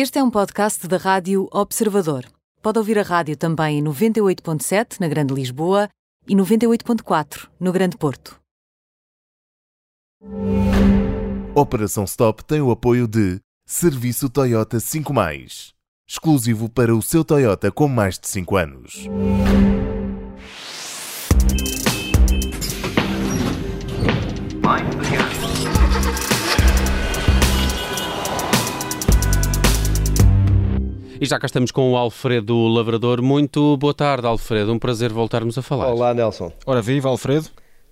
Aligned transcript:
Este 0.00 0.20
é 0.20 0.22
um 0.22 0.30
podcast 0.30 0.86
da 0.86 0.96
Rádio 0.96 1.48
Observador. 1.50 2.24
Pode 2.62 2.78
ouvir 2.78 3.00
a 3.00 3.02
rádio 3.02 3.36
também 3.36 3.80
em 3.80 3.82
98.7 3.82 5.00
na 5.00 5.08
Grande 5.08 5.34
Lisboa 5.34 5.88
e 6.24 6.36
98.4 6.36 7.48
no 7.58 7.72
Grande 7.72 7.96
Porto. 7.96 8.38
Operação 11.52 12.04
Stop 12.04 12.44
tem 12.44 12.60
o 12.60 12.70
apoio 12.70 13.08
de 13.08 13.40
Serviço 13.66 14.30
Toyota 14.30 14.78
5 14.78 15.12
Mais, 15.12 15.74
exclusivo 16.08 16.68
para 16.68 16.94
o 16.94 17.02
seu 17.02 17.24
Toyota 17.24 17.72
com 17.72 17.88
mais 17.88 18.20
de 18.20 18.28
5 18.28 18.56
anos. 18.56 19.08
E 31.20 31.26
já 31.26 31.38
cá 31.38 31.46
estamos 31.46 31.72
com 31.72 31.92
o 31.92 31.96
Alfredo 31.96 32.68
Lavrador. 32.68 33.20
Muito 33.20 33.76
boa 33.76 33.92
tarde, 33.92 34.26
Alfredo. 34.26 34.72
Um 34.72 34.78
prazer 34.78 35.12
voltarmos 35.12 35.58
a 35.58 35.62
falar. 35.62 35.88
Olá, 35.88 36.14
Nelson. 36.14 36.52
Ora, 36.64 36.80
viva, 36.80 37.08
Alfredo. 37.08 37.48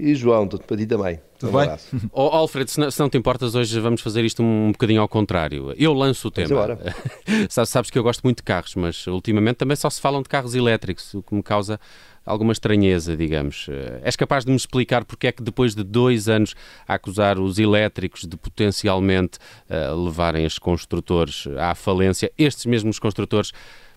E 0.00 0.14
João, 0.14 0.48
tudo 0.48 0.64
para 0.64 0.78
ti 0.78 0.86
também. 0.86 1.20
Tudo 1.38 1.56
um 1.56 1.60
bem? 1.60 1.76
Oh, 2.12 2.22
Alfredo, 2.22 2.70
se 2.70 2.80
não, 2.80 2.90
se 2.90 2.98
não, 2.98 3.10
te 3.10 3.18
importas, 3.18 3.54
hoje 3.54 3.78
vamos 3.78 4.00
fazer 4.00 4.24
isto 4.24 4.42
um 4.42 4.72
bocadinho 4.72 5.02
ao 5.02 5.08
contrário. 5.08 5.74
Eu 5.76 5.92
lanço 5.92 6.28
o 6.28 6.30
tema. 6.30 6.78
Sabes 7.48 7.90
que 7.90 7.98
eu 7.98 8.02
gosto 8.02 8.22
muito 8.22 8.38
de 8.38 8.42
carros, 8.42 8.74
mas 8.74 9.06
ultimamente 9.06 9.56
também 9.56 9.76
só 9.76 9.90
se 9.90 10.00
falam 10.00 10.22
de 10.22 10.28
carros 10.28 10.54
elétricos, 10.54 11.12
o 11.12 11.22
que 11.22 11.34
me 11.34 11.42
causa 11.42 11.78
alguma 12.24 12.52
estranheza, 12.52 13.14
digamos. 13.14 13.66
Eh, 13.68 14.00
és 14.04 14.16
capaz 14.16 14.44
de 14.44 14.50
me 14.50 14.56
explicar 14.56 15.04
porque 15.04 15.26
é 15.26 15.32
que 15.32 15.42
depois 15.42 15.74
de 15.74 15.82
dois 15.82 16.28
anos 16.28 16.54
a 16.88 16.94
acusar 16.94 17.38
os 17.38 17.58
elétricos 17.58 18.26
de 18.26 18.36
potencialmente 18.36 19.38
uh, 19.68 20.02
levarem 20.02 20.46
os 20.46 20.58
construtores 20.58 21.46
à 21.58 21.74
falência, 21.74 22.32
estes 22.38 22.64
mesmos 22.66 22.98
construtores 22.98 23.52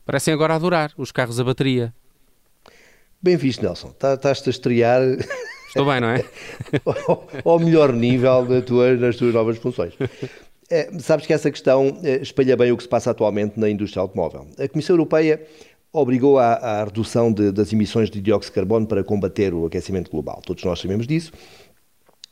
parecem 0.05 0.33
agora 0.33 0.55
adorar 0.55 0.91
os 0.97 1.11
carros 1.11 1.39
a 1.39 1.43
bateria? 1.43 1.93
Bem 3.21 3.37
visto, 3.37 3.61
Nelson. 3.61 3.91
Tá, 3.91 4.15
estás-te 4.15 4.49
a 4.49 4.51
estrear... 4.51 5.01
Estou 5.73 5.87
bem, 5.87 5.99
não 5.99 6.09
é? 6.09 6.23
ao 7.43 7.57
melhor 7.57 7.91
nível 7.91 8.45
das 8.45 8.63
tuas, 8.63 8.99
nas 8.99 9.15
tuas 9.15 9.33
novas 9.33 9.57
funções. 9.57 9.95
É, 10.69 10.87
sabes 10.99 11.25
que 11.25 11.33
essa 11.33 11.49
questão 11.49 11.97
eh, 12.03 12.19
espelha 12.21 12.55
bem 12.55 12.71
o 12.71 12.77
que 12.77 12.83
se 12.83 12.89
passa 12.89 13.09
atualmente 13.09 13.59
na 13.59 13.67
indústria 13.67 14.01
automóvel. 14.01 14.45
A 14.59 14.67
Comissão 14.67 14.93
Europeia 14.93 15.41
obrigou 15.91 16.37
à, 16.37 16.53
à 16.53 16.83
redução 16.83 17.33
de, 17.33 17.51
das 17.51 17.73
emissões 17.73 18.11
de 18.11 18.21
dióxido 18.21 18.51
de 18.51 18.55
carbono 18.55 18.85
para 18.85 19.03
combater 19.03 19.51
o 19.51 19.65
aquecimento 19.65 20.11
global. 20.11 20.43
Todos 20.45 20.63
nós 20.63 20.79
sabemos 20.79 21.07
disso. 21.07 21.31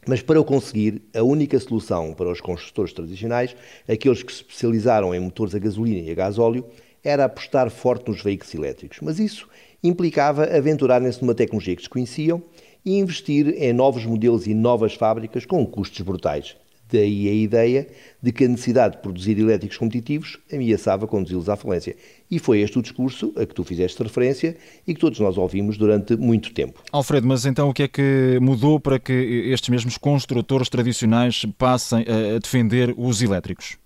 Mas 0.08 0.22
para 0.22 0.39
o 0.39 0.45
conseguir, 0.45 1.02
a 1.12 1.23
única 1.23 1.59
solução 1.59 2.14
para 2.14 2.30
os 2.30 2.39
construtores 2.39 2.94
tradicionais, 2.94 3.56
aqueles 3.89 4.22
que 4.22 4.31
se 4.31 4.42
especializaram 4.44 5.16
em 5.16 5.19
motores 5.19 5.56
a 5.56 5.59
gasolina 5.59 6.08
e 6.08 6.12
a 6.12 6.16
gasóleo, 6.16 6.64
era 7.03 7.25
apostar 7.25 7.72
forte 7.72 8.08
nos 8.08 8.22
veículos 8.22 8.53
elétricos. 8.53 9.00
Mas 9.02 9.17
isso 9.17 9.50
implicava 9.84 10.44
aventurarem-se 10.45 11.22
numa 11.22 11.34
tecnologia 11.34 11.75
que 11.75 11.81
desconheciam 11.81 12.42
e 12.85 12.97
investir 12.97 13.55
em 13.57 13.73
novos 13.73 14.05
modelos 14.05 14.47
e 14.47 14.53
novas 14.53 14.93
fábricas 14.93 15.45
com 15.45 15.65
custos 15.65 16.01
brutais. 16.01 16.55
Daí 16.91 17.29
a 17.29 17.33
ideia 17.33 17.88
de 18.21 18.33
que 18.33 18.43
a 18.43 18.47
necessidade 18.49 18.97
de 18.97 19.01
produzir 19.01 19.39
elétricos 19.39 19.77
competitivos 19.77 20.38
ameaçava 20.51 21.07
conduzi-los 21.07 21.47
à 21.47 21.55
falência. 21.55 21.95
E 22.29 22.38
foi 22.38 22.59
este 22.59 22.79
o 22.79 22.81
discurso 22.81 23.33
a 23.38 23.45
que 23.45 23.55
tu 23.55 23.63
fizeste 23.63 24.03
referência 24.03 24.57
e 24.85 24.93
que 24.93 24.99
todos 24.99 25.17
nós 25.19 25.38
ouvimos 25.38 25.77
durante 25.77 26.17
muito 26.17 26.53
tempo. 26.53 26.81
Alfredo, 26.91 27.25
mas 27.25 27.45
então 27.45 27.69
o 27.69 27.73
que 27.73 27.83
é 27.83 27.88
que 27.88 28.38
mudou 28.41 28.77
para 28.77 28.99
que 28.99 29.13
estes 29.13 29.69
mesmos 29.69 29.97
construtores 29.97 30.67
tradicionais 30.67 31.45
passem 31.57 32.01
a 32.01 32.39
defender 32.39 32.93
os 32.97 33.21
elétricos? 33.21 33.77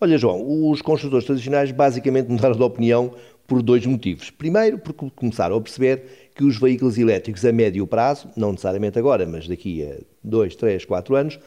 Olha, 0.00 0.18
João, 0.18 0.70
os 0.70 0.82
construtores 0.82 1.24
tradicionais 1.26 1.70
basicamente 1.70 2.28
mudaram 2.32 2.56
de 2.56 2.62
opinião 2.62 3.12
por 3.46 3.62
dois 3.62 3.84
motivos. 3.86 4.30
Primeiro, 4.30 4.78
porque 4.78 5.10
começaram 5.14 5.56
a 5.56 5.60
perceber 5.60 6.30
que 6.34 6.44
os 6.44 6.58
veículos 6.58 6.98
elétricos 6.98 7.44
a 7.44 7.52
médio 7.52 7.86
prazo, 7.86 8.28
não 8.36 8.50
necessariamente 8.50 8.98
agora, 8.98 9.26
mas 9.26 9.48
daqui 9.48 9.84
a 9.84 9.96
dois, 10.22 10.54
três, 10.56 10.84
quatro 10.84 11.14
anos, 11.14 11.38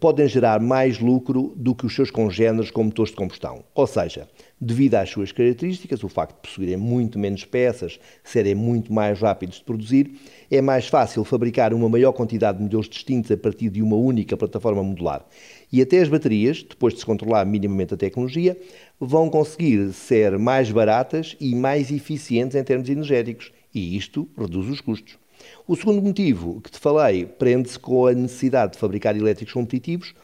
podem 0.00 0.26
gerar 0.26 0.60
mais 0.60 0.98
lucro 0.98 1.52
do 1.56 1.74
que 1.74 1.84
os 1.84 1.94
seus 1.94 2.10
congêneres 2.10 2.70
com 2.70 2.84
motores 2.84 3.10
de 3.10 3.16
combustão. 3.16 3.62
Ou 3.74 3.86
seja, 3.86 4.26
devido 4.58 4.94
às 4.94 5.10
suas 5.10 5.30
características, 5.30 6.02
o 6.02 6.08
facto 6.08 6.36
de 6.36 6.40
possuírem 6.40 6.76
muito 6.76 7.18
menos 7.18 7.44
peças, 7.44 8.00
serem 8.22 8.54
muito 8.54 8.92
mais 8.92 9.20
rápidos 9.20 9.58
de 9.58 9.64
produzir, 9.64 10.12
é 10.50 10.62
mais 10.62 10.86
fácil 10.86 11.22
fabricar 11.24 11.74
uma 11.74 11.88
maior 11.88 12.12
quantidade 12.12 12.58
de 12.58 12.64
modelos 12.64 12.88
distintos 12.88 13.30
a 13.30 13.36
partir 13.36 13.68
de 13.68 13.82
uma 13.82 13.96
única 13.96 14.36
plataforma 14.36 14.82
modular. 14.82 15.26
E 15.70 15.82
até 15.82 16.00
as 16.00 16.08
baterias, 16.08 16.62
depois 16.62 16.94
de 16.94 17.00
se 17.00 17.06
controlar 17.06 17.44
minimamente 17.44 17.92
a 17.92 17.96
tecnologia, 17.96 18.56
vão 18.98 19.28
conseguir 19.28 19.92
ser 19.92 20.38
mais 20.38 20.70
baratas 20.70 21.36
e 21.38 21.54
mais 21.54 21.90
eficientes 21.90 22.56
em 22.56 22.64
termos 22.64 22.88
energéticos. 22.88 23.52
E 23.74 23.96
isto 23.96 24.28
reduz 24.38 24.68
os 24.68 24.80
custos. 24.80 25.23
O 25.66 25.76
segundo 25.76 26.02
motivo 26.02 26.60
que 26.60 26.70
te 26.70 26.78
falei 26.78 27.26
prende-se 27.26 27.78
com 27.78 28.06
a 28.06 28.12
necessidade 28.12 28.72
de 28.72 28.78
fabricar 28.78 29.16
elétricos 29.16 29.54
competitivos 29.54 30.14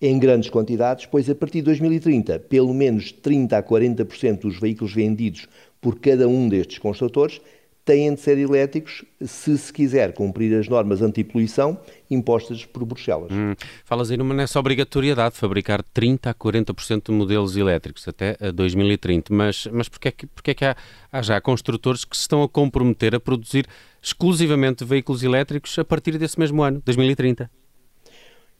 em 0.00 0.18
grandes 0.18 0.50
quantidades, 0.50 1.06
pois 1.06 1.28
a 1.30 1.34
partir 1.34 1.58
de 1.58 1.66
2030, 1.66 2.38
pelo 2.40 2.74
menos 2.74 3.10
30 3.10 3.56
a 3.56 3.62
40% 3.62 4.40
dos 4.40 4.60
veículos 4.60 4.92
vendidos 4.92 5.48
por 5.80 5.98
cada 5.98 6.28
um 6.28 6.48
destes 6.48 6.78
construtores 6.78 7.40
têm 7.84 8.14
de 8.14 8.20
ser 8.20 8.38
elétricos 8.38 9.04
se 9.20 9.56
se 9.58 9.72
quiser 9.72 10.12
cumprir 10.14 10.56
as 10.58 10.68
normas 10.68 11.02
anti-poluição 11.02 11.78
impostas 12.10 12.64
por 12.64 12.84
Bruxelas. 12.84 13.30
Hum, 13.30 13.54
falas 13.84 14.10
aí 14.10 14.16
nessa 14.16 14.58
obrigatoriedade 14.58 15.34
de 15.34 15.40
fabricar 15.40 15.82
30 15.82 16.30
a 16.30 16.34
40% 16.34 17.06
de 17.06 17.12
modelos 17.12 17.56
elétricos 17.56 18.06
até 18.08 18.36
2030, 18.52 19.34
mas, 19.34 19.68
mas 19.70 19.88
porquê, 19.88 20.08
é 20.08 20.12
que, 20.12 20.26
porquê 20.26 20.50
é 20.52 20.54
que 20.54 20.64
há, 20.64 20.76
há 21.12 21.22
já 21.22 21.40
construtores 21.40 22.04
que 22.04 22.16
se 22.16 22.22
estão 22.22 22.42
a 22.42 22.48
comprometer 22.48 23.14
a 23.14 23.20
produzir 23.20 23.66
exclusivamente 24.02 24.84
veículos 24.84 25.22
elétricos 25.22 25.78
a 25.78 25.84
partir 25.84 26.16
desse 26.18 26.38
mesmo 26.38 26.62
ano, 26.62 26.82
2030? 26.84 27.50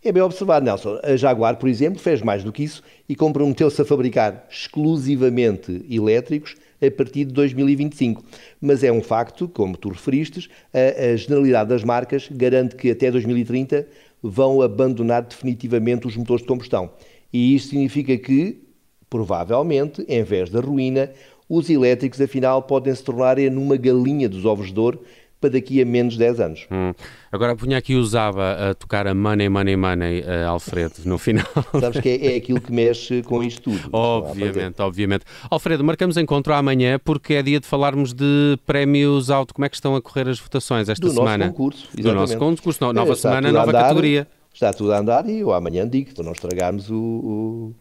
É 0.05 0.13
bem 0.13 0.23
observado, 0.23 0.67
Nelson. 0.67 0.99
A 1.03 1.17
Jaguar, 1.17 1.57
por 1.57 1.67
exemplo, 1.67 1.99
fez 1.99 2.21
mais 2.21 2.45
do 2.45 2.53
que 2.53 2.63
isso 2.63 2.83
e 3.09 3.17
comprometeu-se 3.17 3.81
a 3.81 3.87
fabricar 3.87 4.47
exclusivamente 4.51 5.83
elétricos 5.89 6.57
a 6.81 6.91
partir 6.91 7.25
de 7.25 7.33
2025. 7.33 8.23
Mas 8.61 8.83
é 8.83 8.93
um 8.93 9.03
facto, 9.03 9.49
como 9.49 9.77
tu 9.77 9.89
referiste, 9.89 10.51
a, 10.73 11.13
a 11.13 11.17
generalidade 11.17 11.71
das 11.71 11.85
marcas 11.85 12.29
garante 12.31 12.77
que 12.77 12.91
até 12.91 13.11
2030 13.11 13.87
vão 14.23 14.63
abandonar 14.63 15.23
definitivamente 15.23 16.07
os 16.07 16.17
motores 16.17 16.43
de 16.43 16.49
combustão. 16.49 16.91
E 17.33 17.55
isto 17.55 17.71
significa 17.71 18.17
que, 18.17 18.63
provavelmente, 19.11 20.05
em 20.09 20.23
vez 20.23 20.49
da 20.51 20.61
ruína, 20.61 21.11
os 21.49 21.69
elétricos 21.69 22.21
afinal 22.21 22.63
podem 22.63 22.95
se 22.95 23.03
tornar 23.03 23.37
numa 23.51 23.77
galinha 23.77 24.29
dos 24.29 24.45
ovos 24.45 24.73
de 24.73 24.81
ouro 24.81 25.03
para 25.45 25.51
daqui 25.51 25.83
a 25.83 25.85
menos 25.85 26.17
10 26.17 26.41
anos. 26.41 26.67
Hum. 26.71 26.95
Agora 27.31 27.55
punha 27.55 27.77
aqui 27.77 27.95
usava 27.95 28.71
a 28.71 28.75
tocar 28.75 29.07
a 29.07 29.15
Money, 29.15 29.49
Money, 29.49 29.77
Money, 29.77 30.21
uh, 30.21 30.49
Alfredo, 30.49 30.95
no 31.05 31.19
final. 31.19 31.45
Sabes 31.79 32.01
que 32.01 32.09
é, 32.09 32.35
é, 32.35 32.37
aquilo 32.37 32.61
que 32.61 32.73
mexe 32.73 33.23
com 33.23 33.43
isto 33.43 33.71
tudo. 33.71 33.91
Obviamente, 33.93 34.81
obviamente. 34.81 35.25
Alfredo, 35.51 35.85
marcamos 35.85 36.17
encontro 36.17 36.55
amanhã 36.55 36.99
porque 36.99 37.35
é 37.35 37.43
dia 37.43 37.61
de 37.61 37.67
falarmos 37.67 38.15
de 38.15 38.59
prémios 38.65 39.31
auto. 39.31 39.53
Como 39.53 39.67
é 39.67 39.69
que 39.69 39.75
estão 39.75 39.95
a 39.95 40.01
correr 40.01 40.29
as 40.29 40.39
votações 40.39 40.89
esta 40.89 41.07
Do 41.07 41.13
semana? 41.13 41.47
Nosso 41.47 41.51
concurso, 41.51 41.83
exatamente. 41.85 42.03
Do 42.03 42.15
nosso 42.15 42.39
concurso, 42.39 42.93
nova 42.93 43.13
é, 43.13 43.17
semana, 43.17 43.53
nova 43.53 43.73
categoria 43.73 44.27
está 44.55 44.73
tudo 44.73 44.93
a 44.93 44.99
andar 44.99 45.29
e 45.29 45.41
eu 45.41 45.53
amanhã 45.53 45.87
digo, 45.87 46.15
para 46.15 46.25
não 46.25 46.33
estragarmos 46.33 46.89
o, 46.89 46.95
o, 46.97 47.75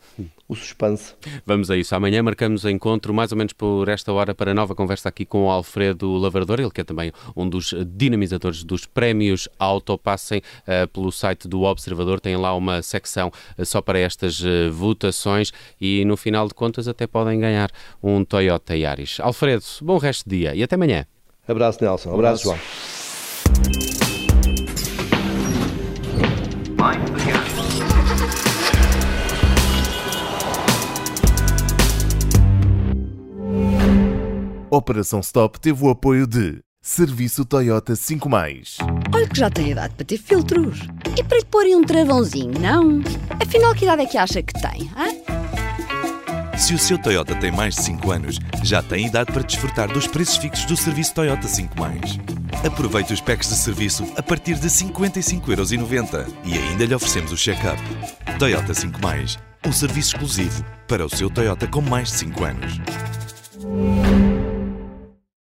o, 0.49 0.55
suspense. 0.55 1.13
Vamos 1.45 1.69
a 1.69 1.77
isso. 1.77 1.95
Amanhã 1.95 2.23
marcamos 2.23 2.65
encontro 2.65 3.13
mais 3.13 3.31
ou 3.31 3.37
menos 3.37 3.53
por 3.53 3.87
esta 3.87 4.11
hora 4.11 4.33
para 4.33 4.53
nova 4.53 4.73
conversa 4.73 5.09
aqui 5.09 5.23
com 5.23 5.45
o 5.45 5.49
Alfredo 5.49 6.11
Lavrador, 6.17 6.59
ele 6.59 6.71
que 6.71 6.81
é 6.81 6.83
também 6.83 7.11
um 7.35 7.47
dos 7.47 7.73
dinamizadores 7.87 8.63
dos 8.63 8.85
prémios 8.85 9.47
Auto. 9.59 9.97
Passem 9.97 10.39
uh, 10.39 10.87
pelo 10.87 11.11
site 11.11 11.47
do 11.47 11.61
Observador, 11.61 12.19
tem 12.19 12.35
lá 12.35 12.55
uma 12.55 12.81
secção 12.81 13.31
uh, 13.57 13.65
só 13.65 13.81
para 13.81 13.99
estas 13.99 14.39
uh, 14.41 14.71
votações 14.71 15.53
e 15.79 16.03
no 16.03 16.17
final 16.17 16.47
de 16.47 16.55
contas 16.55 16.87
até 16.87 17.05
podem 17.05 17.39
ganhar 17.39 17.69
um 18.01 18.25
Toyota 18.25 18.75
Yaris. 18.75 19.19
Alfredo, 19.19 19.63
bom 19.81 19.97
resto 19.99 20.27
de 20.27 20.37
dia 20.37 20.55
e 20.55 20.63
até 20.63 20.75
amanhã. 20.75 21.05
Abraço, 21.47 21.83
Nelson. 21.83 22.09
Um 22.09 22.15
abraço, 22.15 22.43
João. 22.43 23.02
Operação 34.75 35.19
Stop 35.19 35.59
teve 35.59 35.85
o 35.85 35.89
apoio 35.91 36.25
de 36.25 36.59
Serviço 36.81 37.45
Toyota 37.45 37.95
5 37.95 38.27
Mais. 38.27 38.77
Olha 39.13 39.27
que 39.27 39.37
já 39.37 39.47
tem 39.47 39.69
idade 39.69 39.93
para 39.93 40.03
ter 40.03 40.17
filtros. 40.17 40.79
E 41.15 41.23
para 41.23 41.37
lhe 41.37 41.45
porem 41.45 41.75
um 41.75 41.83
travãozinho, 41.83 42.59
não? 42.59 42.99
Afinal, 43.39 43.75
que 43.75 43.85
idade 43.85 44.01
é 44.01 44.05
que 44.07 44.17
acha 44.17 44.41
que 44.41 44.53
tem? 44.53 44.89
Hein? 44.97 45.23
Se 46.57 46.73
o 46.73 46.79
seu 46.79 46.97
Toyota 46.97 47.35
tem 47.35 47.51
mais 47.51 47.75
de 47.75 47.83
5 47.83 48.11
anos, 48.11 48.39
já 48.63 48.81
tem 48.81 49.05
idade 49.05 49.31
para 49.31 49.43
desfrutar 49.43 49.93
dos 49.93 50.07
preços 50.07 50.37
fixos 50.37 50.65
do 50.65 50.75
serviço 50.75 51.13
Toyota 51.13 51.47
5 51.47 51.79
Mais. 51.79 52.17
Aproveite 52.65 53.13
os 53.13 53.21
packs 53.21 53.49
de 53.49 53.55
serviço 53.55 54.11
a 54.17 54.23
partir 54.23 54.55
de 54.55 54.69
55,90€ 54.69 56.33
e 56.45 56.57
ainda 56.57 56.83
lhe 56.83 56.95
oferecemos 56.95 57.31
o 57.31 57.37
check-up. 57.37 57.79
Toyota 58.39 58.73
5 58.73 58.99
Mais 59.03 59.37
um 59.65 59.71
serviço 59.71 60.15
exclusivo 60.15 60.65
para 60.87 61.05
o 61.05 61.09
seu 61.09 61.29
Toyota 61.29 61.67
com 61.67 61.81
mais 61.81 62.09
de 62.09 62.15
5 62.15 62.43
anos. 62.43 62.79